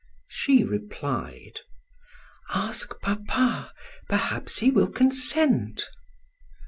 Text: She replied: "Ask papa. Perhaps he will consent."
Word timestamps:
She 0.29 0.63
replied: 0.63 1.59
"Ask 2.49 2.99
papa. 3.01 3.71
Perhaps 4.09 4.57
he 4.57 4.71
will 4.71 4.89
consent." 4.91 5.83